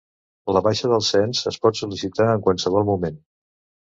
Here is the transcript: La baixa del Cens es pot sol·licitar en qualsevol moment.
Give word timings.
La 0.55 0.61
baixa 0.67 0.87
del 0.93 1.03
Cens 1.07 1.41
es 1.51 1.59
pot 1.65 1.79
sol·licitar 1.79 2.27
en 2.37 2.41
qualsevol 2.47 2.87
moment. 2.89 3.21